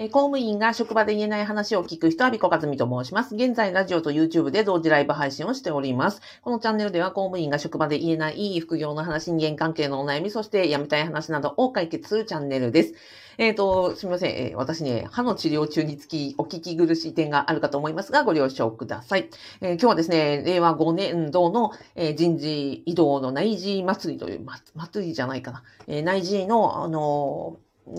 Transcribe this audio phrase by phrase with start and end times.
[0.00, 3.34] え公務員が職場で言えない話を聞く人は、ビコカズミと申します。
[3.34, 6.22] 現在、ラジオと YouTube で同時ライブ配信をしております。
[6.42, 12.94] このチャンネルでは、公務員が職場で言えない副業の話、人間関係のお悩み、そして辞めたい話などを解決するチャンネルです。
[13.38, 19.28] えっ、と、すみません、え私ね、歯の治療中につきお聞き苦しい点があるかと思いますが、ご了承ください。
[19.60, 25.64] えー今日はですね、令和5年度の、え人事異動の内示祭りという、ま、祭りじゃないかな。
[25.88, 27.56] え内示の、あの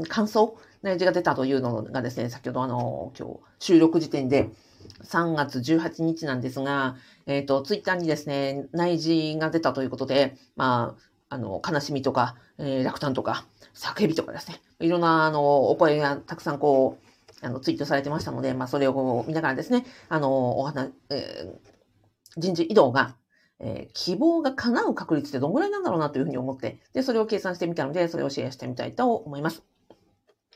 [0.08, 4.50] 感想内示が出たというのがですね、先ほどあの、今日収録時点で
[5.04, 6.96] 3月18日なんですが、
[7.26, 13.46] えっ、と、ツイッターにですね、内示が出たということで、まあ、あの、悲しみとか、えー落胆とか、
[13.76, 21.70] 叫びとかですね、いろんなあの、お声がたくさんこう、あの、ツイートされてましたので、まあ、それを見ながらですね、あの、お話、えー
[22.38, 23.16] 人事異動が、
[23.60, 29.69] えー希望が叶う確率ってどんぐらいなんだろうなというふうに思って、で、それを計算してみたので、それをシェアしてみたいと思います。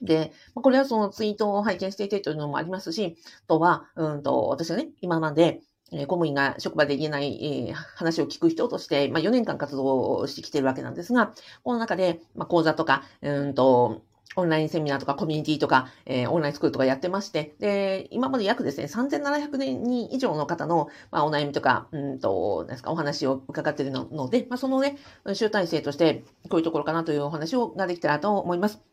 [0.01, 14.01] で、これはそのツイートを拝見していてというのもありますし、あとは、うんと、私がね、今まで、公務員が職場で言えない、話を聞く人として、まあ、4年間活動をしてきているわけなんですが、この中で、まあ、講座とか、うんと、
[14.35, 24.97] オンラインセミナーとかコミュニティとか、えーオンラインスクールとかやってまして、で、今まで約ですね、3700人以上の方の、まあ、お悩みとか、うんと、なんですか、お話を伺っているのので、まあ、そのね、
[25.33, 28.92] 集大成として、こういうところかなというお話をができたらと思います。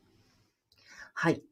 [1.14, 1.42] はい。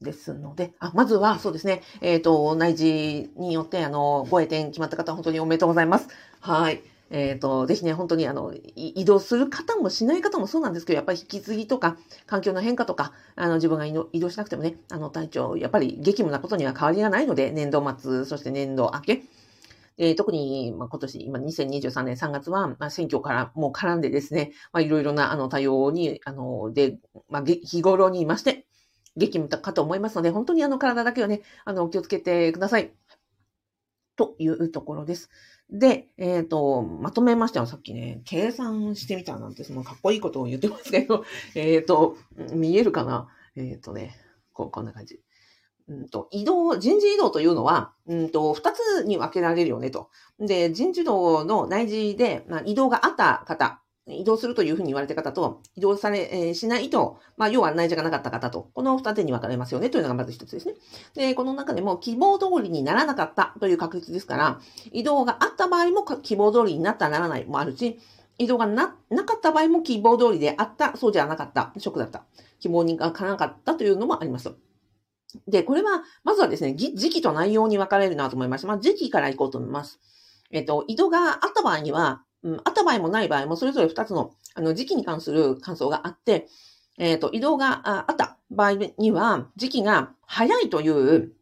[0.00, 6.08] ですので、あ、まずは、そうですね、えっ、と、内示によって、あの、ご栄転決まった方、本当におめでとうございます。
[6.40, 6.82] はい。
[7.10, 11.96] えっ、と、ぜひね、本当に、あの、い移動する方もしない方もそうなんですけど、やっぱり引き継ぎとか、
[12.26, 19.22] 環境の変化とか、あの、自分が移動しなくてもね、あの、体調、やっぱり激務なことには変わりがないので、年度末、そして年度明け、
[19.98, 28.66] えー特に、まあ、今年、今2023年3月は、まあ、選挙からもう絡んでですね、まあ、いろいろな、あの、対応に、あの、で、まあ、げ日頃にいまして、
[29.18, 32.92] 激務かと思いますので、本当にあの、体だけはね、あの、気をつけてください。
[34.16, 35.30] というところです。
[35.70, 41.24] で、えっ、と、まとめましてはさっきね、計算してみたなんて、そのかっこいいことを言ってますけど、
[41.54, 42.16] えっ、と、
[42.52, 43.28] 見えるかな？
[43.54, 44.16] えっ、とね、
[44.52, 45.20] こう、こんな感じ。
[45.88, 50.10] うんと、移動、人事異動というのは、うんと、二つに分けられるよねと。
[50.38, 60.74] で、人事異動の内示で、まあ、移動があった方、移動するというふうに言われた方と、移動され、えーしないと、まあ、要は内示がなかった方と、この二手に分かれますよねというのがまず一つですね。
[61.14, 64.60] で、この中でも希望通りにならなかったという確率ですから、
[64.92, 67.98] 移動があった場合も希望通りになったならないもあるし、
[68.38, 72.24] 移動がな、なかった場合も希望通りであった、そうじゃなかった、ショックだった、
[72.60, 74.52] 希望にがかなかったというのもあります。
[75.46, 78.68] で、これは、まずはですね、時期と内容に分かれるなと思いました。
[78.68, 80.00] まあ、時期から行こうと思います。
[80.50, 86.48] えっと、移動があった場合には、うん、あった場合もない場合も、それぞれ二つの、あの、時期に関する感想があって、
[86.98, 91.32] えっと、移動があった場合には、時期が早いという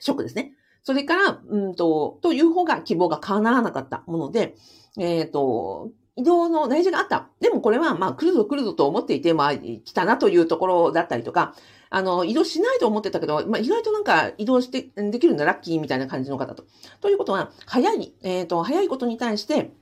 [0.00, 0.54] ショックですね。
[0.82, 4.56] それから、うんと、という方が希望が叶わなかったもので、
[4.98, 7.28] えっ、と、移動の内示があった。
[7.40, 11.54] でもこれは、まあ、来るぞ来るぞと思っていて、まあ、来たなというところだったりとか、
[11.90, 16.64] あの、移動しないと思ってたけど、まあ、意外となんか移動して、できるんだ、ラッキーみたいな感じの方と。
[17.00, 19.72] ということは、早い、えっ、と、早いことに対して、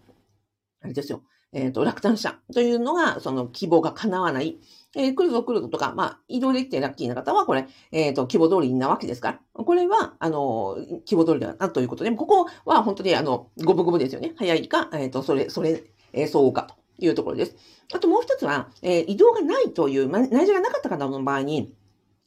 [0.86, 4.58] あれですよ、えっ、と、落胆者というのが、その希望が叶わない。
[4.94, 9.64] えー来るぞ来るぞとか、まあ、移動できてラッキーな方は、これ、えっ、と、希望通りなわけですから。
[9.64, 14.34] これは、あの、希望通りだなということで、ここは本当に、あの、五分五分ですよね。
[14.36, 15.82] 早いか、えっ、と、それ、それ、
[16.12, 17.56] えー、相応かというところです。
[17.92, 21.74] あともう一つは、えー移動がないという、ま、内示がなかった方の場合に、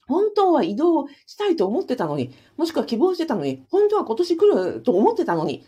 [0.08, 5.64] 本当は移動したいと思ってたのに、もしくは希望してたのに、本当は今年来ると思ってたのに、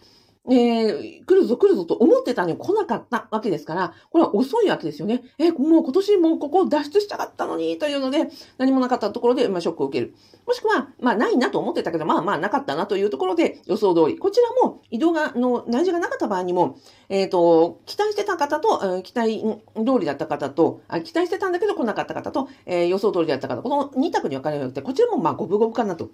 [0.49, 5.23] えー来るぞ来るぞと思ってたのに来なかったわけですから、これは遅いわけですよね。
[5.37, 10.15] えーもう今年もうここを脱出したかったのに、というので、何もなかったところで、まあ、ショックを受ける。
[10.47, 14.17] もしくは、まあ、ないなと思ってたけど、まあまあ、なかったなというところで、予想通り。
[14.17, 16.77] こちらも、移動が、の、内示がなかった場合にも、
[17.09, 19.43] えっ、と、期待してた方と、期待
[19.75, 26.09] 通りだった方と、あ期待してたんだけど来なかった方と、えー予想通りだった方、この2択に分かれるので、こちらもまあ、五分五分かなと。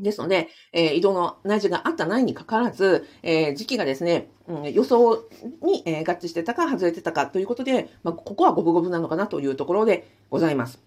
[0.00, 5.28] ですので、えー移動の内需があったないにかかわらず、えー時期がですね、うん予想
[5.62, 10.80] に、えー合致してたか外れてたかということで、まあ、ここは五分五分なのかなというところでございます。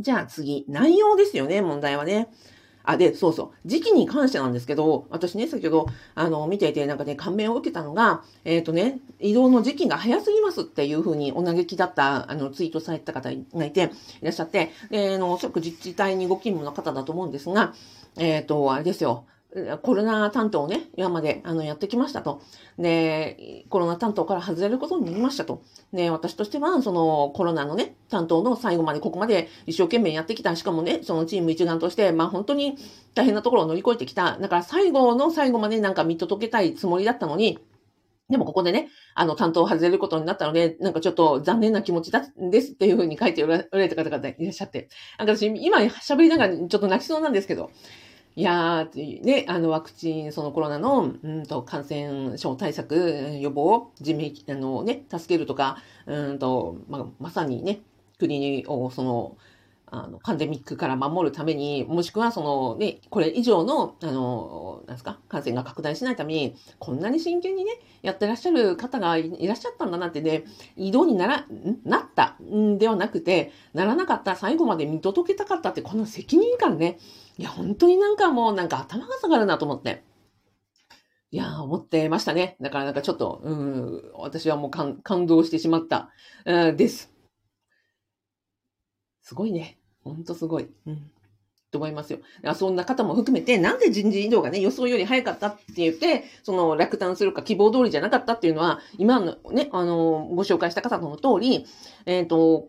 [0.00, 2.28] じゃあ次、内容ですよね、問題はね。
[2.88, 3.68] あ、で、そうそう。
[3.68, 13.90] 時期に関してなんですけど、私ね、先ほど、あの、見ていて、なんかね、感銘を受けたのが、えっ、とね、移動の時期が早すぎますっていうふうにお嘆きだった、あの、ツイートされた方がいて、
[14.22, 17.74] いらっしゃって、で、あの、おそらく自治体にご勤務の方だと思うんですが、
[18.16, 19.26] えっ、と、あれですよ。
[19.82, 22.42] コロナ担当をね、今まであのやってきましたと。
[22.78, 25.62] で、コロナ担当から外れることになりましたと。
[25.92, 30.54] で、私としては、そのコロナのね、担当の最後までここまで一生懸命やってきた。
[30.54, 32.76] しかもね、そのチーム一丸として、まあ本当に
[33.14, 34.36] 大変なところを乗り越えてきた。
[34.38, 37.58] だから最後の最後までなんか見届けたいつもりだったのに、
[38.28, 44.90] でもここでね、あの、担当を外れることになったので、なんかちょっと残念な気持ちだですっていうふうに書いておられた方々いらっしゃって。
[45.18, 47.70] なんか私、今喋りながらちょっと泣きそうなんですけど、
[48.36, 57.80] いやー、ね、あの、ワクチン、そのコロナの、うんと、感染症対策、予防、人命、あのね、助けるとか、うんと、まあ、まさにね、
[58.18, 59.36] 国を、その、
[59.90, 70.44] あの、パンデミックから守るために、もしくはそのね、これ以上の、あの、なんですか、感染が拡大しないために、こんなに真剣にね、やってらっしゃる方がいらっしゃったんだなってね、
[70.76, 71.46] 移動になら、
[71.84, 76.98] なったんではなくて、ならなかった、最後まで見届けたかったって、この責任感ね、
[77.38, 80.02] いや、本当になんかもうなんか頭が下がるなと思って。
[81.30, 82.56] いや思ってましたね。
[82.60, 86.10] だからなんかちょっと、うん、私はもう感動してしまった、
[86.46, 87.12] うん、です。
[89.22, 89.77] すごいね。
[90.14, 90.68] ほんとすごい。
[90.86, 91.10] うん。
[91.70, 92.20] と思いますよ。
[92.54, 101.66] そんな方も含めて、なんで人事異動がね、予想より早かったって言って、その落胆するか希望通りじゃなかったっていうのは、今のね、あの、ご紹介した方の通り、
[102.06, 102.68] えっ、ー、と、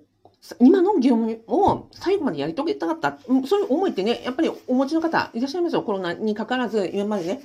[0.59, 3.19] 今の業務を最後までやり遂げたかった。
[3.47, 5.83] そういう思いってね、やっぱりお持ちの方いらっしゃいますよ。
[5.83, 7.41] コロナにかからず、今までね、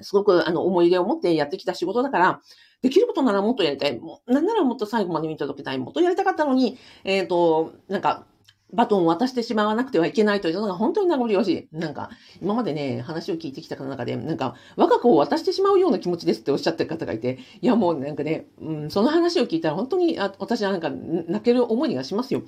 [0.00, 2.40] すごくあの思い入れを持ってやってきた仕事だから、
[2.82, 4.00] できることならもっとやりたい。
[4.26, 5.78] なんならもっと最後まで見届けたい。
[5.78, 8.26] もっとやりたかったのに、えっ、ー、と、なんか、
[8.74, 11.76] バトンを渡してしまわなくてはいけないというのが本当に名残惜しい。
[11.76, 12.10] なんか、
[12.42, 22.42] 今までね、話を聞いてきた方の中で、なんか、我が子を渡してしまうような気持ちですっておっしゃってる方がいて、いやもうなんかね、うん、その話を聞いたら本当にあ私はなんか泣ける思いがしますよ。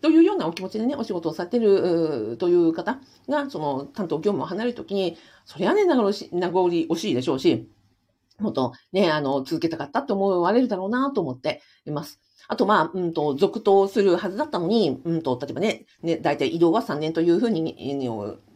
[0.00, 2.98] というようなお気持ちでね、お仕事をされてるという方
[3.28, 7.68] が、その担当業務を離れるときに、そりゃね、名残惜しいでしょうし、
[8.40, 12.20] もっとね、あの、続けたかったって思われるだろうなと思っています。
[12.48, 17.76] あと、まあ、うんと、続投するはずだったのに、うんと、例えばね、ね、大体移動は3年というふうに、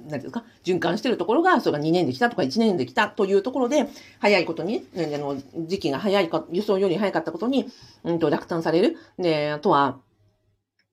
[0.08, 3.88] 何ですか、循環してるところが、それが2年できたとか1年できたというところで、
[4.18, 5.36] 早いことに、ね、あの、
[5.66, 7.66] 時期が早いか、予想より早かったことに、
[8.04, 8.96] うんと、落胆される。
[9.18, 9.98] で、あとは、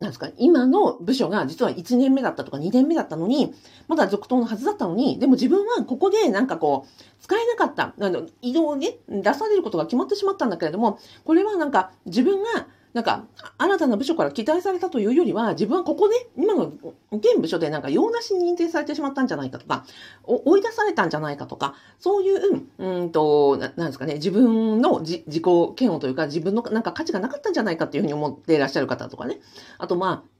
[0.03, 3.53] なんですか、今の部署が実は1年目だったとか2年目だったのに、
[3.87, 13.25] まだ続投のはずだったのに、でも自分はここでなんかこう、使えなかった、あの、移動ね、出されることが決まってしまったんだけれども、これはなんか自分がなんか、
[13.57, 16.71] 新たな部署から期待されたというよりは、自分はここで、今の
[17.11, 19.85] 現部署でなんか用なしに認定されてしまったんじゃないかとか、
[20.23, 25.41] 追い出されたんじゃないかとか、そういう、うんと、ななんですかね、自分の自己
[25.79, 29.39] 嫌悪というか、自分のなんか価値がなかったんじゃないかっていうふうに思っていらっしゃる方とかね。
[29.79, 30.33] あと、まあ、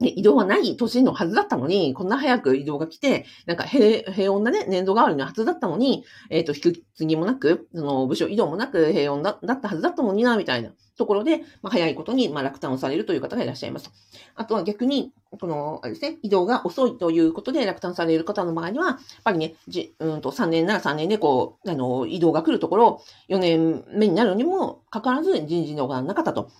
[0.00, 13.90] 移動はない年のはずだったのに、こんな早く移動が来て、なんか平平穏なね、年度代わりのはずだったのに、えっ、ー、と、引き継ぎもなく、その部署移動もなく平穏だだったはずだったのにな、みたいなところで、まあ、早いことに、まあ、落胆をされるという方がいらっしゃいます。
[14.34, 26.50] あとは逆に、この、あれですね、移動が遅いということで落胆される方の場合には、やっぱりね、じうんと3年なら3年でこう、あの、移動が来るところ、4年目になるにもかかわらず人事異動がなかったと。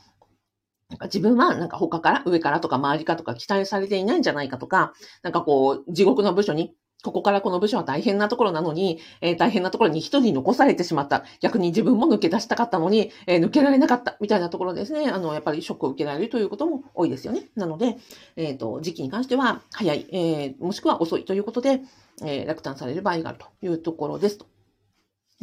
[1.05, 4.93] 自分はなんか他から上からとか周りかとか期待されていないんじゃないかとか、
[5.23, 11.25] なんかこう地獄の部署にここからこの部署は大変なところなのに、えー、大変なところに一人残されてしまった。
[11.41, 14.17] 逆に自分も抜け出したかったのに、えー、抜けられなかった。
[14.21, 15.11] みたいなところですね。
[15.11, 17.43] あの、やっぱりショックを受けられるということも多いですよね。
[17.57, 17.99] なので、
[18.37, 21.83] えっ、ー、と、時期に関しては早い、えもしくは遅いということで、
[22.25, 24.47] え落胆される場合があるというところですと。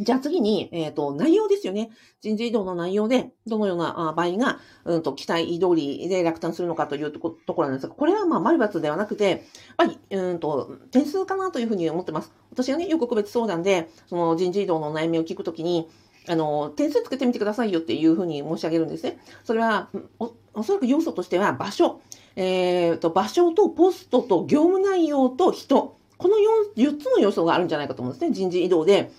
[0.02, 1.90] じゃあ次に、えっ、ー、と、内容ですよね。
[2.20, 9.40] 人事異動の内容で、どのような場合が、うんと、期待通りで落胆するのかというところなんですが、これはまあ、丸抜ではなくて、やっ
[9.76, 12.32] ぱり、うんと、点数かなというふうに思ってます。
[12.50, 15.88] 私がね、よく個別相談で、その人事異動の悩みを聞くときに、
[16.28, 19.18] あの、点数つけてみてくださいよっていうふうに申し上げるんですね。
[19.44, 22.00] それは、おおそらく要素としては、場所。
[22.36, 25.96] えっ、ー、と、場所とポストと業務内容と人。
[26.18, 26.36] この
[26.76, 28.32] 4, 4つの要素があるんじゃないかと思うんですね。
[28.32, 29.10] 人事異動で。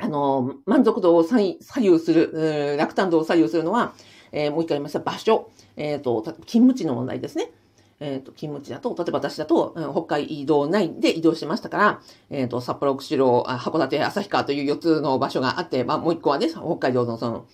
[0.00, 3.92] あの、満足度を左右する、落胆度を左右するのは、
[4.32, 7.50] えー、もう一回言いました、場所、えっ、ー、と、勤務地の問題ですね。
[8.00, 17.46] えっ、ー、と、勤務地だと、例えば私だと、うん、北海道内で移動しましたから、えっ、と、札幌、釧路、函館、旭川という4つの場所があって、まあ、もう一個はね、北海道のその、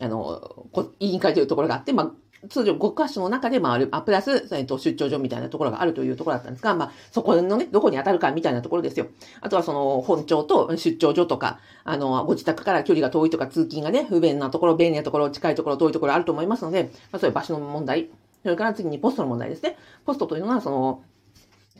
[0.00, 0.66] あの、
[1.00, 2.10] 委員会というところがあって、まあ、
[2.48, 9.06] 通常5箇所の中で回る、あ、プラス、えっと、出張所みたいなところがあるというところだったんですが、まあ、そこのね、どこに当たるかみたいなところですよ。
[9.40, 18.08] あとはその、本庁と出張所とか、あの、ご自宅から距離が遠いとか、通勤がね、不便なところ、便利なところ、近いところ、遠いところあると思いますので、まあ、そういう場所の問題。
[18.42, 19.76] それから次にポストの問題ですね。
[20.04, 21.02] ポストというのは、その、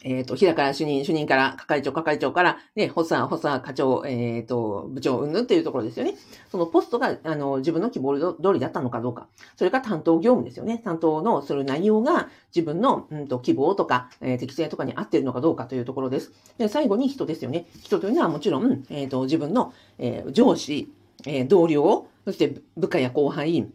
[0.03, 6.15] えっ、ー、と、平から主任、主任から係長、係長から、ね、補佐、補佐、課長、えっ、ー、と、部長、うんぬんっていうところですよね。
[6.51, 9.29] そのポストが、あの、自分の希望通りだったのかどうか。
[9.57, 10.79] それか担当業務ですよね。
[10.85, 16.33] 担当のする内容が自分の、うんと、希望とか、えー、適性とかに合っているのかどうかというところです。
[16.59, 17.67] で、最後に人ですよね。
[17.83, 20.93] 人というのはもちろん、えっ、と、自分の、え上司、
[21.25, 23.69] え同僚、そして部下や後輩、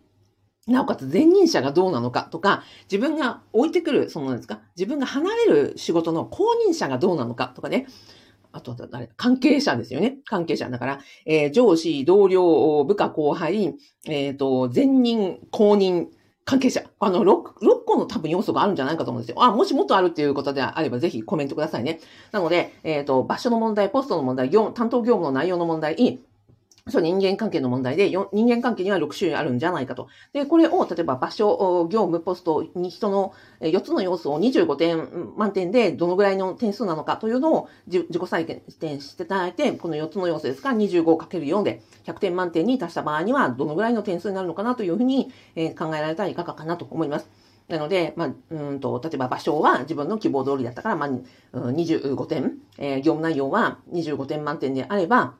[0.69, 7.87] なおかつ前任者がどうなのかとか、自分が置いてくる、そのですか、自分が離れる仕事の後任者がどうなのかとかね。
[8.51, 10.17] あとは誰関係者ですよね。
[10.25, 10.69] 関係者。
[10.69, 13.75] だから、えー、上司、同僚、部下、後輩、
[14.07, 16.09] えっ、ー、と、前任、後任、
[16.45, 16.83] 関係者。
[16.99, 19.43] あの6、6個の多分要素があるんじゃないかと思うんですよ。
[19.43, 21.99] あ、もしもっとあるっていうことであれば、ぜひコメントくださいね。
[22.31, 25.95] なので、えっ、ー、と、場所の問題、ポストの問題、業担当業務の内容の問題、
[26.89, 30.07] そう、人間関係の問題で、人間関係には6種類あるんじゃないかと。
[30.33, 38.45] で、これを、例えば場所、業務、ポストに人の4つの要素を25点満点でどのぐらいの点数なのかというのを自己採
[38.79, 45.31] 点していただいて、この4つの要素ですから 25×4 で100点満点に達した場合にはどのぐらいの点数になるのかなというふうに
[45.77, 47.29] 考えられたらいかがかなと思います。
[47.69, 51.09] なので、まあ、うんと、例えば場所は自分の希望通りだったから、まあ、
[51.53, 55.35] 25点、えー、業務内容は25点満点であれば、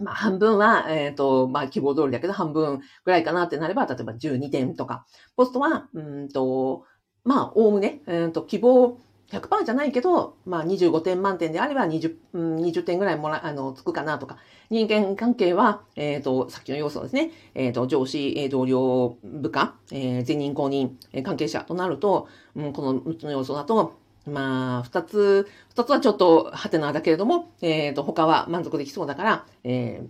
[0.00, 5.06] まあ、半分は、えっ、ー、と、まあ、希望通りだけど、半分ぐらいかなってなれば、例えば12点とか。
[5.36, 6.84] ポストは、うんと、
[7.24, 8.98] まあ、おおむね、えっ、ー、と、希望
[9.30, 14.38] 100%じゃないけど、まあ、25点満点であれば20、うん、20点ぐらいもら、あの、つくかなとか。
[14.70, 17.30] 人間関係は、えっ、ー、と、さっきの要素ですね。
[17.54, 20.90] えっ、と、上司、同僚、部下、えー、前任公認、
[21.22, 23.94] 関係者となると、うん、この6つの要素だと、
[24.26, 30.02] まあ、二つ、二つはちょっとハテナだけれども、えっ、ー、と、他は満足できそうだから、え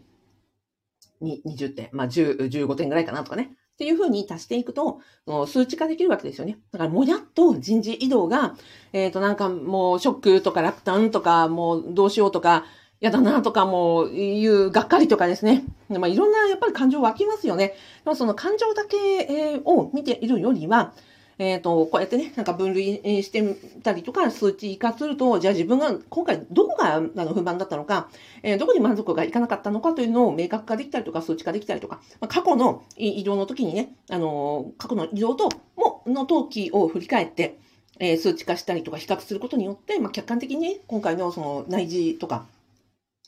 [1.22, 3.50] ー、20点、まあ、10、15点ぐらいかなとかね。
[3.74, 5.00] っていうふうに足していくと、
[5.46, 6.58] 数値化できるわけですよね。
[6.70, 8.54] だから、もやっと人事異動が、
[8.92, 12.66] えっ、ー、と、なんかもう、ショックとか落胆とか、もう、どうしようとか、
[13.00, 15.64] やだなとかもいうがっかりとかですね。
[15.88, 17.74] まあ、いろんなやっぱり感情湧きますよね。
[18.04, 20.92] でもその感情だけを見ているよりは、
[21.40, 28.10] えっ、ー、と、こうやってね、なんか分類してみたりとか、数値化すると、じゃあ自分が今回どこがあの不満だったのか、
[28.42, 37.58] えー、どこに満足がいかなかったのかというのを明確化できたりとか、数値化できたりとか、まあ、過去の移動の時にね、あの、過去の移動と、も、の登記を振り返って、
[37.98, 42.44] えー、数値化したりとか比較することによって、まあ、客観的にね、今回のその内示とか、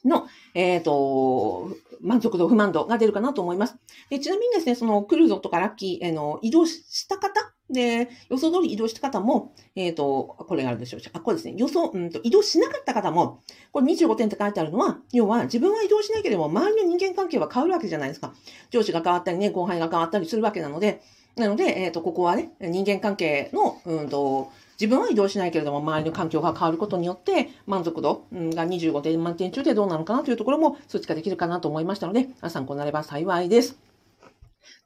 [0.04, 3.76] の、えっ、ー、と、満足度、不満度が出るかなと思います。
[4.10, 11.54] でちなみにですね、そのクルーゾとかラッキー、え、の移動した方で、予想通り移動した方も、えっ、ー、と、これがあるでしょうあ、これですね。
[11.56, 13.40] 予想、うんと、移動しなかった方も、
[13.72, 18.34] これ25点って書いてあるのは、要は自分は移動しなければ周りの人間関係は変わるわけじゃないですか。
[18.70, 21.00] 上司が変わったりね、後輩が変わったりするわけなので、
[21.36, 24.50] なので、えっ、ー、と、ここはね、人間関係の、うんと、
[24.82, 33.91] 自分は移動しないけれども、周りの環境が変わることによって、満足度が25点満点中でどうなのかなというところも数値化できるかなと思いましたので、参考になれば幸いです。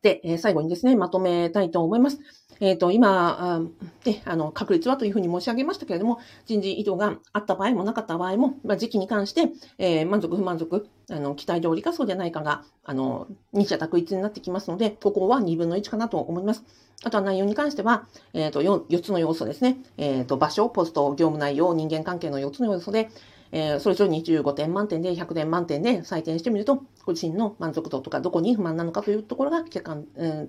[0.03, 2.19] で、え最後にですね、まとめたいと思います。
[2.61, 3.61] えっ、ー、と、今、
[4.05, 16.65] で、あの、確率はというふうに申し上げましたけれども、人事異動があった場合もなかった場合も、まあ、時期に関して、えー、満足不満足、あの、期待通りかそうじゃないかが、あの、二者択一になってきますので、ここは2分の1かなと思います。
[17.05, 19.77] あとは内容に関しては、えっ、ー、と4、4つの要素ですね。
[19.99, 23.11] えっ、と、場所、ポスト、業務内容、人間関係の4つの要素で、
[23.53, 30.07] えー、それぞれ25点満点で100点満点で採点してみると、ご自身の満足度とかどこに不満なのかというところが客観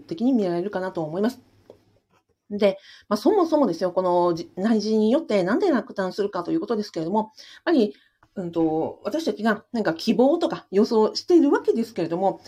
[0.08, 1.42] 的に見られるかなと思います。
[2.50, 2.78] で、
[3.10, 7.30] まあ、そもそもですよ、この内耳によってなんで落胆するかということですけれども、やっ
[7.66, 7.94] ぱり、
[8.36, 12.42] うんと、私たちがなんか希望とか予想しているわけですけれども、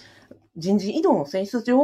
[0.60, 1.78] 人事異動の選出上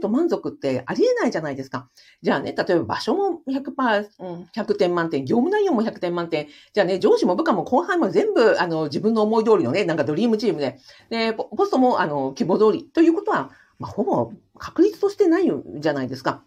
[0.00, 1.88] 100%満足ってありえないじゃないですか。
[2.22, 10.78] じゃあね、例えば場所も100%、100点満点、業務内容も100点満点、じゃあね、上司も部下も後輩も全部、あの、自分の思い通りのね、なんかドリームチームで、
[11.10, 16.42] で、ポストも、あの、希望通りということは、まあ、ほぼ確率としてないじゃないですか。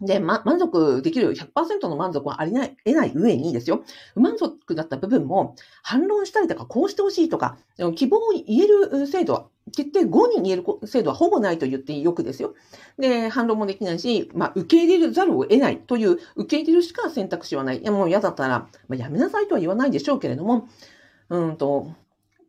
[0.00, 3.82] で、ま、満足できる100%の満足はありない、得ない上にですよ、
[4.14, 7.58] 不満足だった部分も反論したりとか、こうしてほしいとか、
[7.96, 12.54] 希望を言える制度は、決定後に言える制度はほぼないと言ってよくですよ。
[12.98, 17.80] で、反論もできないし、まあ、受け入れざるを得ないという、受け入れるしか選択肢はない。
[17.80, 20.68] いや、もう嫌だったら、まあ、やめなさいとは言わないでしょうけれども、
[21.30, 21.92] うんと、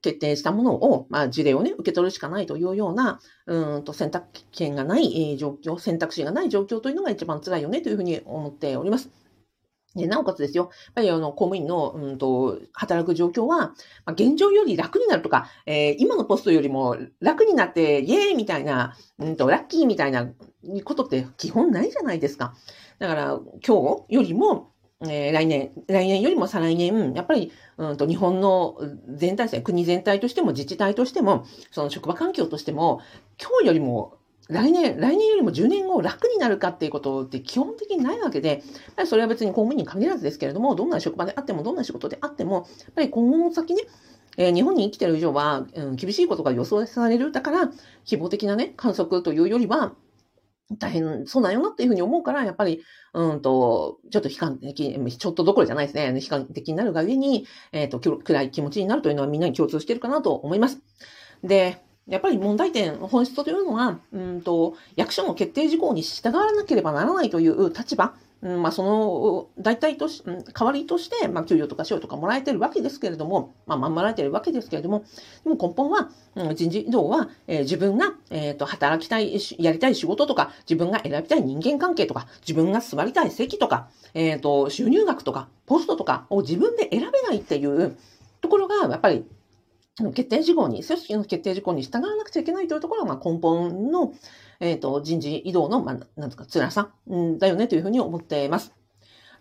[0.02, 9.10] 決定したものを、まあ、事例をね、受け取るしかないというような、うんと選択権がない、え、状況、選択肢がない状況というのが一番辛いよねというふうに思っております。
[9.96, 13.74] でなおかつですよ、やっぱりあの公務員の、うんと、働く状況は、ま
[14.08, 20.30] あ、現状より楽になるとか、えー、今のポストよりも楽になって、イエーイみたいな、うんと、ラッキーみたいな
[20.84, 22.54] ことって基本ないじゃないですか。
[23.00, 28.78] だから、今日よりも、えー、来年、来年よりも再来年、やっぱり、うんと日本の
[29.08, 33.02] 全体性、国全体としても自治体としても、その職場環境としても、
[33.40, 38.60] 今日よりも来年、来年よりも10年後楽になるかっていうことって基本的にないわけで、やっ
[38.96, 43.84] ぱりそれは別に公務員に限らずですけれども、どんな職場であっても、どんな仕事であっても、やっぱり今後の先ね、
[44.38, 47.32] えー、日本に生きてる以上は、うん、厳しいことが予想される。
[47.32, 47.72] だから、
[48.06, 49.94] 希望的なね、観測というよりは、
[50.78, 52.84] 大変そうなんよなっていうふうに思うから、やっぱり、
[53.14, 56.14] うんと、ちょっと悲観的、ちょっとどころじゃないですね。
[56.22, 60.80] 悲観的になるがゆえに、えっ、ー、と、暗い気持ちになるというのはみんなに共通しているかなと思います。
[61.44, 75.04] で、やっぱり問題点、本質というのは、うんと、役所の決定事項に従わなければならないという立場、うん、まあ、その、代替とし、代わりとして、まあ、給料とか賞とかもらえてるわけですけれども、まあ、まもらえてるわけですけれども、
[75.44, 87.98] でも根本は、うん、人事異動は、えー、自分が、えっ、ー、と、働きたい、やりたい仕事とか、自分が選びたい人間関係とか、自分が座りたい席とか、えっ、ー、と、収入額とか、ポストとかを自分で選べないっていう
[88.40, 89.26] ところが、やっぱり、
[90.14, 94.14] 決定事項に、組織の決定事項に従わなくちゃいけないというところが、まあ、根本の、
[94.60, 98.74] えっ、ー、と、人事異動の、まあ、なんですか、辛さ、うん、だよねというふうに思っています。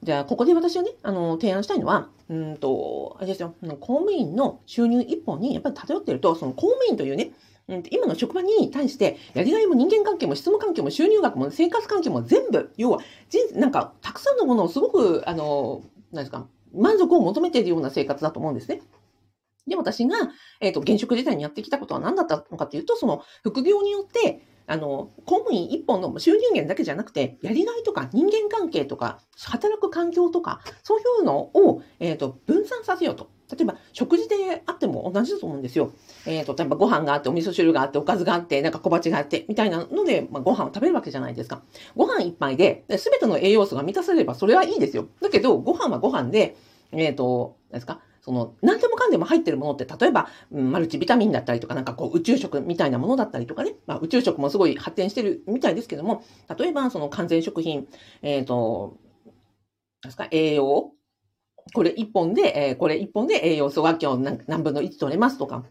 [0.02, 7.32] じゃあ、ここで私はね、あの、提案したいのは、うんと、あれですよ、公務員の収入一本にやっぱり偏ってると、その公務員というね、
[7.90, 15.82] 今の職場に対して、やりがいも人間関係も質務関係も収入額も生活関係も全部、要は、人なんか、たくさんのものをすごく、あの、
[16.12, 18.80] 何ですか、満足を求めているような生活だと思うんですね。
[19.66, 20.16] で、私が、
[20.60, 33.30] えっ、ー、と、現職時代にやってきたことは何だったのかというと、その、副業によって、あの、公務員一本の収入源だけじゃなくて、やりがいとか人間関係とか、働く環境とか、そういうのを、えっ、ー、と、分散させようと。
[33.50, 35.92] 例えば、食事であっても同じだと思うんですよ。
[36.26, 41.62] えっ、ー、と、例えばご飯があって、お味噌汁があって、おかずがあって、なんか小鉢があって、みたいなので、まあ、ご飯を食べるわけじゃないですか。
[41.96, 45.08] ご飯一杯で、すべての栄養素が満たされれば、それはいいですよ。
[45.22, 46.56] だけど、ご飯はご飯で、
[46.92, 56.22] えっ、ー、と、何ですかその、何でもかんでも入ってるものって、例えば、マルチビタミンだったりとか、なんかこう、宇宙食みたいなものだったりとかね、まあ、宇宙食もすごい発展してるみたいですけども、
[56.58, 57.88] 例えば、その完全食品、
[58.20, 58.98] えっ、ー、と、
[60.02, 60.92] ですか、栄養？
[61.72, 65.64] これ一本で、えー、これ一本で栄養素が今日何分の1取れますとか、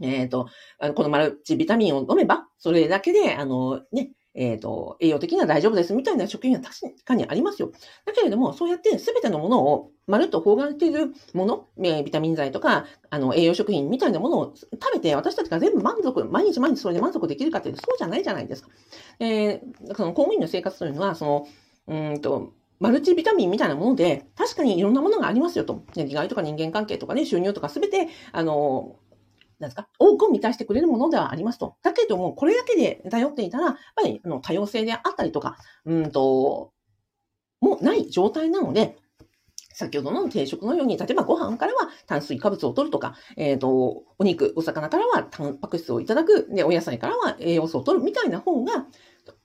[0.00, 0.46] えっ、ー、と、
[0.94, 7.72] このマルチビタミンを飲めば、それだけで、あの、ね、えっ、ー、と、栄養的には大丈夫ですみたいな食品は確かにありますよ。
[8.04, 18.68] だけれども、そうやって全てのものをまるっと包含しているもの、えビタミン剤とか、あの、栄養食品みたいなものを食べて、私たちが全部満足、毎日毎日それで満足できるかっていうと、そうじゃないじゃないですか。
[19.18, 21.48] えー、その公務員の生活というのは、その、
[21.88, 25.84] うんと、マルチビタミンみたいなもので、確かにいろんなものがありますよと。
[25.94, 28.96] やりがいとか人間関係とかね、収入とかすべて、あの、
[29.60, 31.76] なんですか、多くを満たしてくれるものではありますと。
[31.82, 36.72] だけども、これだけで頼っていたら、やっぱりあの多様性であったりとか、うんと、
[37.60, 38.96] もうない状態なので、
[39.74, 48.86] 先ほどの定食のように、例えばご飯からは炭水化物を取るとか、えっ、ー、と、お肉、お魚からはタンパク質をいただく、で、お野菜からは栄養素を取るみたいな方が、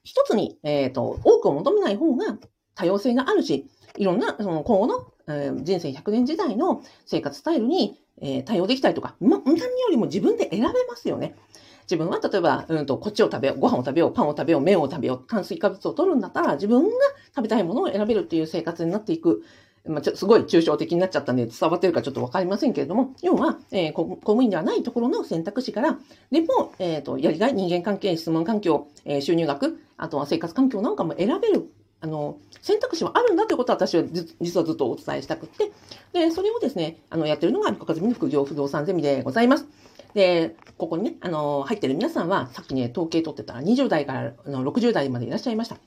[0.03, 2.37] 一つに、えっ、ー、と、多くを求めない方が
[2.73, 11.35] 多様性があるし、いろんな、その今後の、えー、人生100年時代の生活スタイルにえー、対応できたりとか、ま、何よりも自分で選べますよね。
[11.83, 16.89] 自分は例えば、うんと、こっちを食べよう、ご飯を食べよう、パンを食べよう、麺を食べよう、炭水化物を取るんだったら、自分が
[17.35, 19.43] 食べたいものを選べるっていう生活になっていく。
[19.87, 25.99] まあ、ちょすごい抽象的になっちゃったんで伝わってるかちょっとわかりませんけれども、要は、えー、公務員ではないところの選択肢から、
[26.31, 31.69] でも、えっ、ー、と、やりがい、人間関係、質問環境、えー、収入額、あとは生活環境なんかも選べる
[32.01, 34.03] あの、選択肢はあるんだということは私は
[34.41, 35.71] 実はずっとお伝えしたくって、
[36.13, 39.67] で、それをですね、あの、やってるのが、かずみの副業不動産ゼミでございます。
[40.13, 45.77] で、ここにね、あの、入ってる皆さんは、さっきね、統計取ってたら20代からの60代までいらっしゃいました。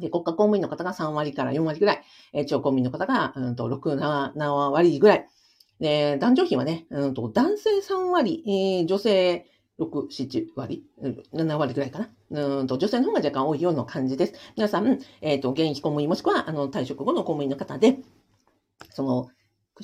[0.00, 2.02] で、国家公務員の方が3割から4割ぐらい、
[2.32, 5.28] え地方公務員の方が、うんと、6、7, 7割ぐらい。
[5.80, 9.46] で、男女比はね、うんと、男性3割、えー、女性
[9.78, 10.84] 6、7割
[11.32, 12.58] ?7 割ぐらいかな？
[12.58, 14.34] うんと、女性の方が若干多いような感じです。
[14.56, 17.98] 皆さん、え、ー、と、現役公務員もしくは、あの、退職後の公務員の方で、
[18.90, 19.28] その、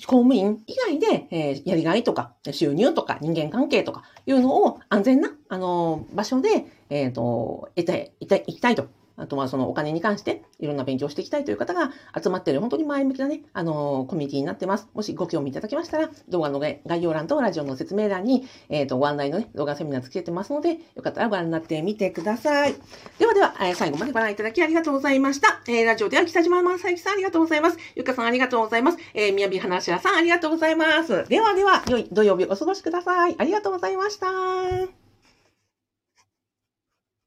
[0.06, 8.88] 公務員以外で、えー、やりがいとか、収入とか、人間関係とかいうのを安全な、あの、場所で、えっ、ー、と、得て、いきたいと
[9.18, 14.88] あとはそのお金に関していろんな勉強していきたいという方が集まっている本当に前向きなね、あのコミュニティになってます。
[14.94, 22.74] もしご興味いただきましたら、動画の概要欄とラジオの説明欄に、えっ、ー、と、ご案内のね、動画セミナーつけてますので、よかったらご覧になってみてください。
[23.18, 25.60] ではでは、えー、最後までご覧いただきありがとうございました。
[25.66, 27.78] えー、ラジオでは北島正幸さんありがとうございます。
[27.94, 28.98] ゆかさんありがとうございます。
[29.14, 31.28] えー、宮城話屋さんありがとうございます。
[31.28, 33.36] ではでは、良い土曜日お過ごしください。
[33.38, 35.07] ありがとうございました。